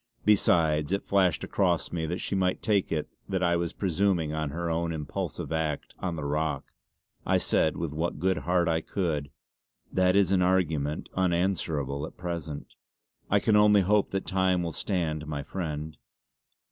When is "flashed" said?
1.05-1.43